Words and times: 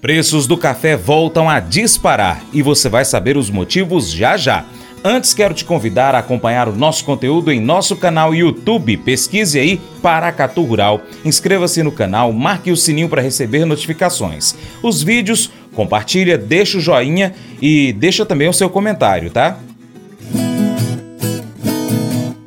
Preços 0.00 0.46
do 0.46 0.56
café 0.56 0.96
voltam 0.96 1.48
a 1.48 1.60
disparar 1.60 2.42
e 2.52 2.60
você 2.60 2.88
vai 2.88 3.04
saber 3.04 3.36
os 3.36 3.50
motivos 3.50 4.10
já 4.10 4.36
já. 4.36 4.64
Antes, 5.04 5.34
quero 5.34 5.52
te 5.52 5.64
convidar 5.64 6.14
a 6.14 6.18
acompanhar 6.18 6.68
o 6.68 6.76
nosso 6.76 7.04
conteúdo 7.04 7.50
em 7.50 7.60
nosso 7.60 7.96
canal 7.96 8.32
YouTube. 8.34 8.96
Pesquise 8.98 9.58
aí 9.58 9.80
Paracatu 10.00 10.62
Rural. 10.62 11.02
Inscreva-se 11.24 11.82
no 11.82 11.90
canal, 11.90 12.32
marque 12.32 12.70
o 12.70 12.76
sininho 12.76 13.08
para 13.08 13.22
receber 13.22 13.64
notificações. 13.64 14.54
Os 14.82 15.02
vídeos, 15.02 15.50
compartilha, 15.74 16.38
deixa 16.38 16.78
o 16.78 16.80
joinha 16.80 17.34
e 17.60 17.92
deixa 17.92 18.24
também 18.24 18.48
o 18.48 18.52
seu 18.52 18.70
comentário, 18.70 19.30
tá? 19.30 19.58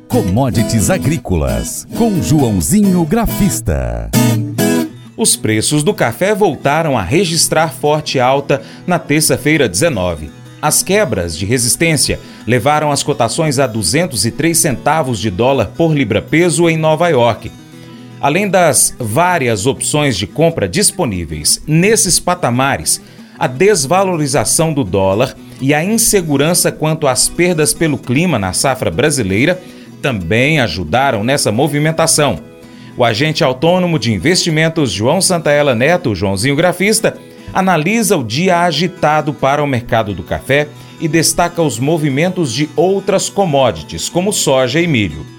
Commodities 0.08 0.88
Agrícolas, 0.88 1.86
com 1.96 2.22
Joãozinho 2.22 3.04
Grafista. 3.04 4.10
Os 5.16 5.34
preços 5.34 5.82
do 5.82 5.94
café 5.94 6.34
voltaram 6.34 6.98
a 6.98 7.02
registrar 7.02 7.72
forte 7.72 8.20
alta 8.20 8.62
na 8.86 8.98
terça-feira 8.98 9.66
19. 9.66 10.30
As 10.60 10.82
quebras 10.82 11.38
de 11.38 11.46
resistência 11.46 12.20
levaram 12.46 12.92
as 12.92 13.02
cotações 13.02 13.58
a 13.58 13.66
203 13.66 14.56
centavos 14.56 15.18
de 15.18 15.30
dólar 15.30 15.70
por 15.76 15.94
libra-peso 15.94 16.68
em 16.68 16.76
Nova 16.76 17.08
York. 17.08 17.50
Além 18.20 18.48
das 18.48 18.94
várias 18.98 19.66
opções 19.66 20.18
de 20.18 20.26
compra 20.26 20.68
disponíveis 20.68 21.62
nesses 21.66 22.18
patamares, 22.18 23.00
a 23.38 23.46
desvalorização 23.46 24.72
do 24.72 24.84
dólar 24.84 25.34
e 25.60 25.72
a 25.72 25.82
insegurança 25.82 26.70
quanto 26.70 27.06
às 27.06 27.28
perdas 27.28 27.72
pelo 27.72 27.96
clima 27.96 28.38
na 28.38 28.52
safra 28.52 28.90
brasileira 28.90 29.60
também 30.02 30.60
ajudaram 30.60 31.24
nessa 31.24 31.50
movimentação. 31.50 32.55
O 32.96 33.04
agente 33.04 33.44
autônomo 33.44 33.98
de 33.98 34.12
investimentos 34.12 34.90
João 34.90 35.20
Santaella 35.20 35.74
Neto, 35.74 36.14
Joãozinho 36.14 36.56
Grafista, 36.56 37.18
analisa 37.52 38.16
o 38.16 38.24
dia 38.24 38.62
agitado 38.62 39.34
para 39.34 39.62
o 39.62 39.66
mercado 39.66 40.14
do 40.14 40.22
café 40.22 40.68
e 40.98 41.06
destaca 41.06 41.60
os 41.60 41.78
movimentos 41.78 42.52
de 42.52 42.70
outras 42.74 43.28
commodities, 43.28 44.08
como 44.08 44.32
soja 44.32 44.80
e 44.80 44.86
milho. 44.86 45.35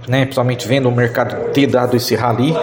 né, 0.06 0.22
principalmente 0.24 0.68
vendo 0.68 0.88
o 0.88 0.92
mercado 0.92 1.50
ter 1.52 1.66
dado 1.66 1.96
esse 1.96 2.14
rally 2.14 2.54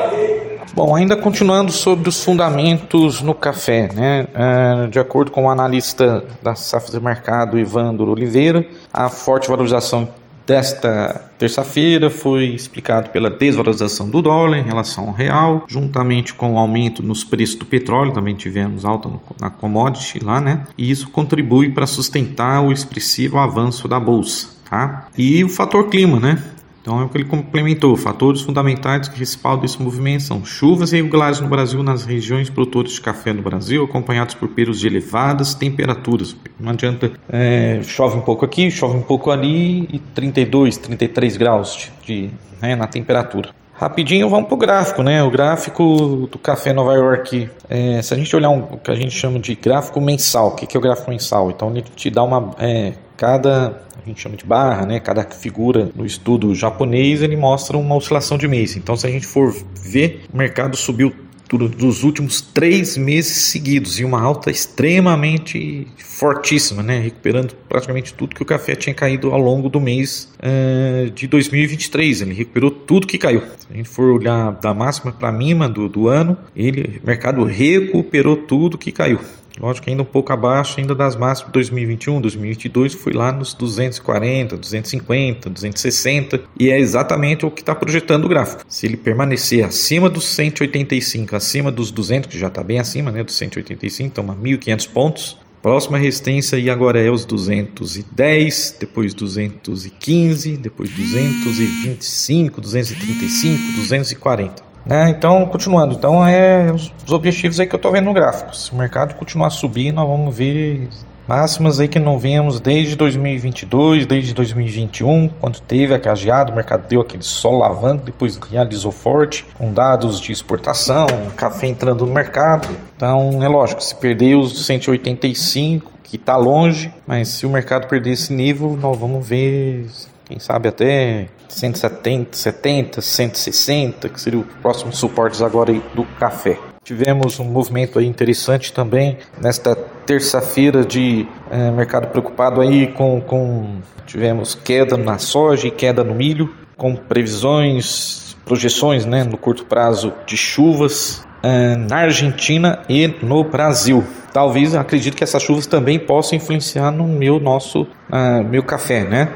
Bom, 0.76 0.96
ainda 0.96 1.16
continuando 1.16 1.72
sobre 1.72 2.10
os 2.10 2.24
fundamentos 2.24 3.22
no 3.22 3.36
café, 3.36 3.90
né? 3.94 4.26
É, 4.34 4.88
de 4.88 4.98
acordo 4.98 5.30
com 5.30 5.46
o 5.46 5.50
analista 5.50 6.24
da 6.42 6.56
safra 6.56 6.92
de 6.92 7.00
mercado 7.00 7.60
Ivandro 7.60 8.10
Oliveira, 8.10 8.66
a 8.92 9.08
forte 9.08 9.48
valorização 9.50 10.10
desta 10.46 11.32
terça-feira 11.38 12.10
foi 12.10 12.46
explicado 12.46 13.10
pela 13.10 13.30
desvalorização 13.30 14.10
do 14.10 14.22
dólar 14.22 14.58
em 14.58 14.64
relação 14.64 15.08
ao 15.08 15.14
real, 15.14 15.66
juntamente 15.68 16.34
com 16.34 16.54
o 16.54 16.58
aumento 16.58 17.02
nos 17.02 17.24
preços 17.24 17.56
do 17.56 17.66
petróleo, 17.66 18.14
também 18.14 18.36
tivemos 18.36 18.86
alta 18.86 19.10
na 19.40 19.50
commodity 19.50 20.24
lá, 20.24 20.40
né? 20.40 20.64
E 20.78 20.90
isso 20.90 21.10
contribui 21.10 21.70
para 21.70 21.88
sustentar 21.88 22.64
o 22.64 22.72
expressivo 22.72 23.38
avanço 23.38 23.88
da 23.88 24.00
bolsa, 24.00 24.50
tá? 24.70 25.08
E 25.18 25.44
o 25.44 25.50
fator 25.50 25.90
clima, 25.90 26.20
né? 26.20 26.42
Então 26.84 27.00
é 27.00 27.06
o 27.06 27.10
que 27.10 27.18
ele 27.18 27.26
complementou. 27.26 27.96
Fatores 27.96 28.42
fundamentais 28.42 29.08
que 29.08 29.18
respaldam 29.18 29.64
esse 29.64 29.82
movimento 29.82 30.24
são 30.24 30.44
chuvas 30.44 30.92
irregulares 30.92 31.40
no 31.40 31.48
Brasil 31.48 31.82
nas 31.82 32.04
regiões 32.04 32.50
produtoras 32.50 32.92
de 32.92 33.00
café 33.00 33.32
no 33.32 33.42
Brasil, 33.42 33.86
acompanhados 33.86 34.36
por 34.36 34.50
períodos 34.50 34.82
de 34.82 34.88
elevadas 34.88 35.56
temperaturas. 35.56 36.36
Não 36.60 36.72
adianta 36.72 37.14
é, 37.30 37.80
chove 37.84 38.18
um 38.18 38.22
pouco 38.22 38.44
aqui, 38.44 38.70
chove 38.70 38.98
um 38.98 39.02
pouco 39.02 39.32
ali 39.32 39.88
e 39.94 40.00
32, 40.14 40.76
33 40.76 41.38
graus 41.38 41.90
de, 42.06 42.30
né, 42.62 42.76
na 42.76 42.86
temperatura. 42.86 43.63
Rapidinho 43.76 44.30
vamos 44.30 44.48
para 44.48 44.56
o 44.56 44.58
gráfico, 44.58 45.04
né? 45.04 45.24
O 45.24 45.32
gráfico 45.32 46.28
do 46.32 46.38
café 46.38 46.72
Nova 46.72 46.94
York. 46.94 47.50
É, 47.70 48.02
se 48.02 48.14
a 48.14 48.18
gente 48.18 48.36
olhar 48.36 48.50
um, 48.50 48.60
o 48.60 48.78
que 48.78 48.92
a 48.92 48.96
gente 48.96 49.12
chama 49.12 49.40
de 49.40 49.56
gráfico 49.56 50.00
mensal, 50.00 50.50
o 50.50 50.52
que, 50.56 50.68
que 50.68 50.78
é 50.78 50.80
o 50.80 50.84
gráfico 50.84 51.10
mensal? 51.10 51.50
Então 51.50 51.72
ele 51.72 51.82
te 51.82 52.10
dá 52.10 52.24
uma 52.24 52.52
é, 52.60 52.94
cada 53.18 53.84
a 54.04 54.08
gente 54.08 54.20
chama 54.20 54.36
de 54.36 54.46
barra, 54.46 54.86
né? 54.86 55.00
Cada 55.00 55.24
figura 55.24 55.90
no 55.96 56.06
estudo 56.06 56.54
japonês 56.54 57.22
ele 57.22 57.38
mostra 57.38 57.78
uma 57.78 57.96
oscilação 57.96 58.38
de 58.38 58.48
mês. 58.48 58.76
Então, 58.76 58.98
se 58.98 59.08
a 59.08 59.10
gente 59.10 59.26
for 59.26 59.54
ver, 59.76 60.26
o 60.34 60.38
mercado 60.38 60.76
subiu 60.76 61.14
dos 61.50 62.04
últimos 62.04 62.42
três 62.42 62.98
meses 62.98 63.36
seguidos 63.52 64.00
e 64.00 64.04
uma 64.04 64.22
alta 64.22 64.50
extremamente 64.50 65.88
fortíssima, 65.98 66.82
né? 66.82 67.00
recuperando 67.00 67.54
praticamente 67.68 68.14
tudo 68.14 68.36
que 68.36 68.42
o 68.42 68.46
café 68.46 68.76
tinha 68.76 68.94
caído 68.94 69.32
ao 69.32 69.40
longo 69.40 69.70
do 69.70 69.80
mês 69.80 70.32
uh, 70.40 71.10
de 71.12 71.28
2023. 71.28 72.22
Ele 72.22 72.34
recuperou 72.34 72.72
tudo 72.72 73.08
que 73.08 73.18
caiu. 73.18 73.42
Se 73.58 73.68
a 73.72 73.76
gente 73.76 73.90
for 73.90 74.12
olhar 74.12 74.52
da 74.52 74.74
máxima 74.74 75.12
para 75.12 75.30
a 75.30 75.32
mínima 75.32 75.68
do, 75.68 75.90
do 75.90 76.08
ano, 76.08 76.38
ele, 76.56 77.00
o 77.04 77.06
mercado 77.06 77.44
recuperou 77.44 78.36
tudo 78.38 78.78
que 78.78 78.92
caiu. 78.92 79.20
Lógico 79.60 79.90
ainda 79.90 80.02
um 80.02 80.06
pouco 80.06 80.34
abaixo 80.34 80.80
ainda 80.80 80.96
das 80.96 81.16
máximas 81.16 81.48
de 81.48 81.54
2021, 81.54 82.22
2022 82.22 82.94
foi 82.94 83.14
lá 83.14 83.32
nos 83.32 83.54
240, 83.54 84.58
250, 84.58 85.50
260 85.50 86.42
e 86.60 86.70
é 86.70 86.80
exatamente 86.80 87.46
o 87.46 87.52
que 87.52 87.62
está 87.62 87.76
projetando 87.76 88.26
o 88.26 88.30
gráfico. 88.30 88.64
Se 88.68 88.86
ele 88.86 88.98
permanecer 88.98 89.64
acima 89.64 90.10
dos 90.10 90.26
185, 90.26 91.36
acima 91.36 91.72
dos 91.72 91.92
200, 91.92 92.30
que 92.30 92.40
já 92.40 92.48
está 92.48 92.64
bem 92.64 92.80
acima 92.80 93.12
né, 93.12 93.24
dos 93.24 93.36
185, 93.36 94.08
então 94.08 94.32
a 94.32 94.36
1.500 94.36 94.90
pontos, 94.90 95.38
Próxima 95.64 95.98
resistência 95.98 96.58
e 96.58 96.70
agora 96.70 97.00
é 97.02 97.10
os 97.10 97.24
210, 97.24 98.76
depois 98.82 99.14
215, 99.14 100.58
depois 100.58 100.90
225, 100.90 102.60
235, 102.60 103.72
240. 103.78 104.73
Né? 104.86 105.10
Então, 105.10 105.46
continuando, 105.46 105.94
então 105.94 106.26
é 106.26 106.72
os, 106.72 106.92
objetivos 107.12 107.60
aí 107.60 107.68
que 107.68 107.74
eu 107.74 107.78
estou 107.78 107.92
vendo 107.92 108.06
no 108.06 108.14
gráfico. 108.14 108.56
Se 108.56 108.72
o 108.72 108.76
mercado 108.76 109.16
continuar 109.16 109.50
subindo, 109.50 109.96
nós 109.96 110.08
vamos 110.08 110.36
ver 110.36 110.90
máximas 111.28 111.80
aí 111.80 111.88
que 111.88 112.00
não 112.00 112.20
vemos 112.20 112.60
desde 112.60 112.96
2022, 112.96 114.06
desde 114.06 114.34
2021, 114.34 115.30
quando 115.40 115.60
teve 115.62 115.94
a 115.94 116.00
cageada, 116.00 116.52
o 116.52 116.56
mercado 116.56 116.86
deu 116.88 117.00
aquele 117.00 117.24
sol 117.24 117.60
lavando, 117.60 118.04
depois 118.04 118.38
realizou 118.38 118.92
forte, 118.92 119.46
com 119.58 119.72
dados 119.72 120.20
de 120.20 120.32
exportação, 120.32 121.08
café 121.38 121.68
entrando 121.68 122.06
no 122.06 122.14
mercado. 122.14 122.68
Então, 122.96 123.42
é 123.42 123.48
lógico, 123.48 123.82
se 123.82 123.96
perder 123.96 124.36
os 124.36 124.66
185, 124.66 125.92
que 126.04 126.18
está 126.18 126.36
longe, 126.36 126.94
mas 127.08 127.30
se 127.30 127.46
o 127.46 127.50
mercado 127.50 127.88
perder 127.88 128.12
esse 128.12 128.34
nível, 128.34 128.78
nós 128.80 128.98
vamos 128.98 129.26
ver, 129.26 129.88
quem 130.26 130.40
sabe 130.40 130.68
até 130.68 131.28
170, 131.54 132.36
70, 132.36 133.02
160, 133.02 134.10
que 134.10 134.20
seria 134.20 134.40
o 134.40 134.44
próximo 134.62 134.94
suportes 134.94 135.42
agora 135.42 135.74
do 135.94 136.04
café. 136.20 136.58
Tivemos 136.84 137.40
um 137.40 137.46
movimento 137.46 137.98
aí 137.98 138.06
interessante 138.06 138.74
também 138.74 139.18
nesta 139.42 139.76
terça-feira 139.76 140.84
de 140.84 141.26
é, 141.50 141.72
mercado 141.72 142.08
preocupado 142.08 142.60
aí 142.60 142.88
com, 142.88 143.22
com 143.22 143.78
tivemos 144.06 144.54
queda 144.54 144.98
na 144.98 145.18
soja 145.18 145.68
e 145.68 145.72
queda 145.72 146.04
no 146.04 146.14
milho, 146.14 146.54
com 146.76 146.94
previsões, 146.96 148.36
projeções 148.44 149.06
né, 149.06 149.24
no 149.24 149.38
curto 149.38 149.66
prazo 149.66 150.14
de 150.26 150.36
chuvas 150.36 151.26
é, 151.42 151.78
na 151.78 151.98
Argentina 152.00 152.82
e 152.90 153.08
no 153.22 153.44
Brasil. 153.44 154.04
Talvez 154.34 154.74
acredito 154.74 155.16
que 155.16 155.24
essas 155.24 155.44
chuvas 155.44 155.68
também 155.68 156.00
possam 156.00 156.36
influenciar 156.36 156.90
no 156.90 157.08
meu 157.08 157.40
nosso 157.40 157.84
uh, 157.84 158.44
meu 158.44 158.64
café, 158.64 159.04
né? 159.04 159.32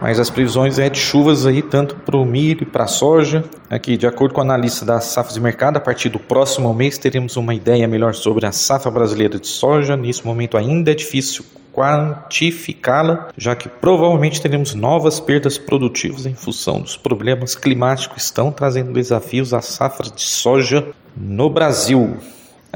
Mas 0.00 0.20
as 0.20 0.30
previsões 0.30 0.78
é 0.78 0.88
de 0.88 0.98
chuvas 0.98 1.46
aí 1.46 1.62
tanto 1.62 1.96
para 1.96 2.16
o 2.16 2.24
milho 2.24 2.62
e 2.62 2.66
para 2.66 2.84
a 2.84 2.88
soja. 2.88 3.44
Aqui, 3.70 3.96
de 3.96 4.06
acordo 4.06 4.34
com 4.34 4.40
a 4.40 4.44
analista 4.44 4.84
da 4.84 5.00
safra 5.00 5.32
de 5.32 5.40
mercado, 5.40 5.76
a 5.76 5.80
partir 5.80 6.08
do 6.08 6.18
próximo 6.18 6.72
mês 6.74 6.98
teremos 6.98 7.36
uma 7.36 7.54
ideia 7.54 7.86
melhor 7.88 8.14
sobre 8.14 8.46
a 8.46 8.52
safra 8.52 8.90
brasileira 8.90 9.38
de 9.38 9.46
soja. 9.46 9.96
Nesse 9.96 10.26
momento 10.26 10.56
ainda 10.56 10.90
é 10.90 10.94
difícil 10.94 11.44
quantificá-la, 11.72 13.30
já 13.36 13.56
que 13.56 13.68
provavelmente 13.68 14.40
teremos 14.40 14.74
novas 14.74 15.18
perdas 15.18 15.58
produtivas 15.58 16.24
em 16.24 16.34
função 16.34 16.80
dos 16.80 16.96
problemas 16.96 17.56
climáticos 17.56 18.14
que 18.14 18.20
estão 18.20 18.52
trazendo 18.52 18.92
desafios 18.92 19.52
à 19.52 19.60
safra 19.60 20.08
de 20.08 20.22
soja 20.22 20.86
no 21.16 21.50
Brasil. 21.50 22.16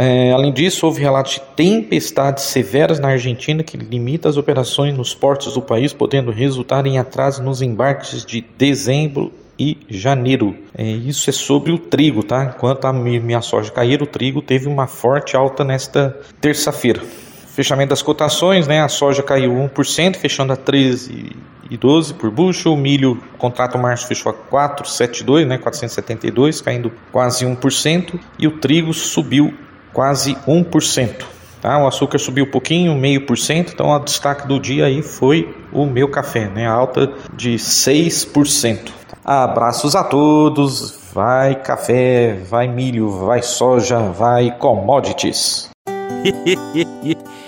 É, 0.01 0.31
além 0.31 0.53
disso, 0.53 0.87
houve 0.87 1.01
relatos 1.01 1.33
de 1.33 1.41
tempestades 1.57 2.45
severas 2.45 3.01
na 3.01 3.09
Argentina 3.09 3.65
que 3.65 3.77
limita 3.77 4.29
as 4.29 4.37
operações 4.37 4.97
nos 4.97 5.13
portos 5.13 5.55
do 5.55 5.61
país, 5.61 5.93
podendo 5.93 6.31
resultar 6.31 6.87
em 6.87 7.01
atraso 7.01 7.43
nos 7.43 7.63
embarques 7.63 8.25
de 8.25 8.45
dezembro 8.57 9.33
e 9.59 9.77
janeiro. 9.91 10.57
É, 10.73 10.85
isso 10.85 11.29
é 11.29 11.33
sobre 11.33 11.73
o 11.73 11.79
trigo, 11.79 12.23
tá? 12.23 12.45
Enquanto 12.45 12.85
a 12.85 12.93
minha 12.93 13.41
soja 13.41 13.73
cair, 13.73 14.01
o 14.01 14.07
trigo 14.07 14.41
teve 14.41 14.69
uma 14.69 14.87
forte 14.87 15.37
alta 15.37 15.65
nesta 15.65 16.17
terça-feira. 16.41 17.03
Fechamento 17.49 17.91
das 17.91 18.01
cotações, 18.01 18.69
né? 18.69 18.81
A 18.81 18.89
soja 18.89 19.21
caiu 19.21 19.53
1%, 19.53 20.15
fechando 20.15 20.53
a 20.53 20.57
13 20.57 21.33
e 21.69 21.77
12 21.77 22.15
por 22.15 22.31
bushel. 22.31 22.73
O 22.73 22.77
milho, 22.77 23.21
contrato 23.37 23.77
março 23.77 24.07
fechou 24.07 24.31
a 24.31 24.33
472, 24.33 25.45
né? 25.45 25.59
472, 25.59 26.61
caindo 26.61 26.93
quase 27.11 27.45
1%, 27.45 28.21
e 28.39 28.47
o 28.47 28.61
trigo 28.61 28.95
subiu 28.95 29.53
quase 29.93 30.35
1%. 30.47 31.25
Tá? 31.61 31.77
O 31.83 31.87
açúcar 31.87 32.19
subiu 32.19 32.45
um 32.45 32.51
pouquinho, 32.51 32.95
meio 32.95 33.27
por 33.27 33.37
cento, 33.37 33.73
então 33.73 33.91
o 33.91 33.99
destaque 33.99 34.47
do 34.47 34.61
dia 34.61 34.87
aí 34.87 35.03
foi 35.03 35.55
o 35.73 35.85
meu 35.87 36.09
café, 36.09 36.49
né? 36.49 36.67
alta 36.67 37.13
de 37.35 37.55
6%. 37.55 38.93
Abraços 39.25 39.97
a 39.97 40.05
todos, 40.05 40.99
vai 41.13 41.57
café, 41.57 42.39
vai 42.49 42.69
milho, 42.69 43.11
vai 43.11 43.43
soja, 43.43 43.99
vai 43.99 44.57
commodities. 44.57 45.69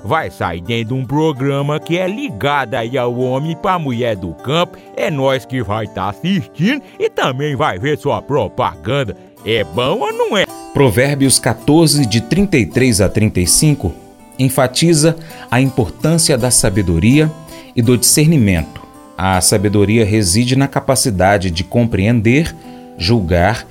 vai 0.03 0.29
sair 0.29 0.61
dentro 0.61 0.95
de 0.95 1.01
um 1.01 1.05
programa 1.05 1.79
que 1.79 1.97
é 1.97 2.07
ligado 2.07 2.75
aí 2.75 2.97
ao 2.97 3.15
homem 3.17 3.55
para 3.55 3.79
mulher 3.79 4.15
do 4.15 4.33
campo. 4.33 4.77
É 4.95 5.09
nós 5.09 5.45
que 5.45 5.61
vai 5.61 5.85
estar 5.85 6.03
tá 6.03 6.09
assistindo 6.09 6.81
e 6.99 7.09
também 7.09 7.55
vai 7.55 7.79
ver 7.79 7.97
sua 7.97 8.21
propaganda. 8.21 9.15
É 9.45 9.63
bom 9.63 9.99
ou 9.99 10.13
não 10.13 10.37
é? 10.37 10.45
Provérbios 10.73 11.39
14, 11.39 12.05
de 12.05 12.21
33 12.21 13.01
a 13.01 13.09
35 13.09 13.93
enfatiza 14.39 15.17
a 15.49 15.61
importância 15.61 16.37
da 16.37 16.49
sabedoria 16.49 17.31
e 17.75 17.81
do 17.81 17.97
discernimento. 17.97 18.81
A 19.17 19.39
sabedoria 19.39 20.03
reside 20.03 20.55
na 20.55 20.67
capacidade 20.67 21.51
de 21.51 21.63
compreender, 21.63 22.55
julgar 22.97 23.67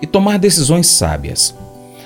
e 0.00 0.06
tomar 0.06 0.38
decisões 0.38 0.86
sábias. 0.86 1.54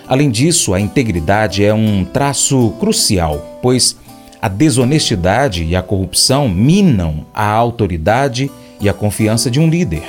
Além 0.09 0.31
disso, 0.31 0.73
a 0.73 0.81
integridade 0.81 1.63
é 1.63 1.75
um 1.75 2.03
traço 2.03 2.71
crucial, 2.81 3.59
pois 3.61 3.95
a 4.41 4.49
desonestidade 4.49 5.65
e 5.65 5.77
a 5.77 5.83
corrupção 5.83 6.49
minam 6.49 7.27
a 7.35 7.47
autoridade 7.47 8.51
e 8.81 8.89
a 8.89 8.95
confiança 8.95 9.51
de 9.51 9.61
um 9.61 9.69
líder. 9.69 10.03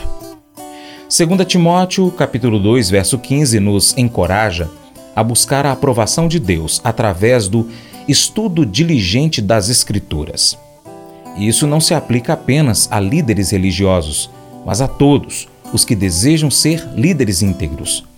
2 1.10 1.46
Timóteo, 1.46 2.10
capítulo 2.12 2.60
2, 2.60 2.90
verso 2.90 3.18
15, 3.18 3.60
nos 3.60 3.98
encoraja 3.98 4.70
a 5.14 5.22
buscar 5.22 5.66
a 5.66 5.74
aprovação 5.74 6.30
de 6.30 6.40
Deus 6.40 6.80
através 6.82 7.50
do 7.50 7.68
estudo 8.08 8.66
diligente 8.66 9.42
das 9.42 9.68
Escrituras. 9.70 10.58
Isso 11.38 11.68
não 11.68 11.82
se 11.82 11.94
aplica 11.94 12.34
apenas 12.34 12.88
a 12.90 13.00
líderes 13.00 13.52
religiosos, 13.52 14.30
mas 14.66 14.80
a 14.80 14.88
todos 14.88 15.50
os 15.74 15.84
que 15.84 15.96
desejam 15.96 16.50
ser 16.50 16.88
líderes 16.96 17.42
íntegros. 17.42 18.09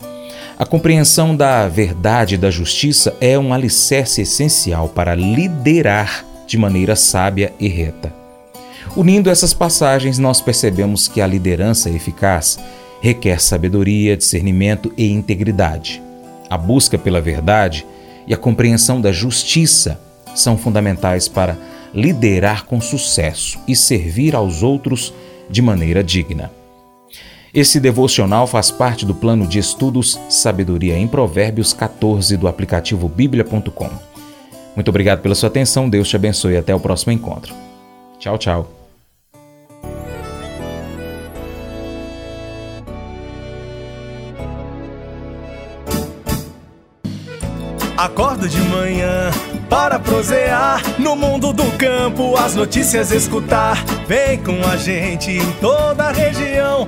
A 0.61 0.65
compreensão 0.67 1.35
da 1.35 1.67
verdade 1.67 2.35
e 2.35 2.37
da 2.37 2.51
justiça 2.51 3.17
é 3.19 3.35
um 3.35 3.51
alicerce 3.51 4.21
essencial 4.21 4.87
para 4.89 5.15
liderar 5.15 6.23
de 6.45 6.55
maneira 6.55 6.95
sábia 6.95 7.51
e 7.59 7.67
reta. 7.67 8.13
Unindo 8.95 9.31
essas 9.31 9.55
passagens, 9.55 10.19
nós 10.19 10.39
percebemos 10.39 11.07
que 11.07 11.19
a 11.19 11.25
liderança 11.25 11.89
eficaz 11.89 12.59
requer 13.01 13.41
sabedoria, 13.41 14.15
discernimento 14.15 14.93
e 14.95 15.11
integridade. 15.11 15.99
A 16.47 16.59
busca 16.59 16.95
pela 16.95 17.19
verdade 17.19 17.83
e 18.27 18.31
a 18.31 18.37
compreensão 18.37 19.01
da 19.01 19.11
justiça 19.11 19.99
são 20.35 20.55
fundamentais 20.55 21.27
para 21.27 21.57
liderar 21.91 22.65
com 22.65 22.79
sucesso 22.79 23.57
e 23.67 23.75
servir 23.75 24.35
aos 24.35 24.61
outros 24.61 25.11
de 25.49 25.59
maneira 25.59 26.03
digna. 26.03 26.51
Esse 27.53 27.81
devocional 27.81 28.47
faz 28.47 28.71
parte 28.71 29.05
do 29.05 29.13
plano 29.13 29.45
de 29.45 29.59
estudos 29.59 30.17
Sabedoria 30.29 30.97
em 30.97 31.05
Provérbios 31.05 31.73
14 31.73 32.37
do 32.37 32.47
aplicativo 32.47 33.09
bíblia.com. 33.09 33.89
Muito 34.73 34.87
obrigado 34.87 35.21
pela 35.21 35.35
sua 35.35 35.49
atenção, 35.49 35.89
Deus 35.89 36.07
te 36.07 36.15
abençoe 36.15 36.53
e 36.53 36.57
até 36.57 36.73
o 36.73 36.79
próximo 36.79 37.11
encontro. 37.11 37.53
Tchau, 38.19 38.37
tchau. 38.37 38.71
Acordo 47.97 48.47
de 48.47 48.59
manhã 48.61 49.29
para 49.69 49.99
prosear 49.99 50.81
no 50.97 51.17
mundo 51.17 51.51
do 51.51 51.69
campo, 51.77 52.37
as 52.37 52.55
notícias 52.55 53.11
escutar. 53.11 53.83
Vem 54.07 54.41
com 54.41 54.65
a 54.65 54.77
gente 54.77 55.31
em 55.31 55.51
toda 55.59 56.05
a 56.05 56.11
região 56.11 56.87